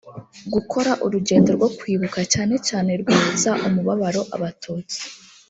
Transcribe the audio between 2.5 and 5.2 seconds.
cyane rwibutsa umubabaro abatutsi